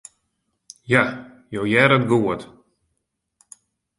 Ja, 0.93 1.03
jo 1.57 1.61
hearre 1.73 1.97
it 2.01 2.09
goed. 2.13 2.41